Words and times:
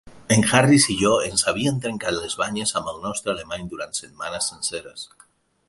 En 0.35 0.43
Harris 0.51 0.85
i 0.93 0.95
jo 1.01 1.11
ens 1.25 1.43
havíem 1.51 1.77
trencat 1.83 2.17
les 2.21 2.35
banyes 2.41 2.73
amb 2.81 2.91
el 2.95 2.97
nostre 3.05 3.33
alemany 3.35 3.69
durant 3.75 3.95
setmanes 3.99 4.51
senceres. 4.55 5.09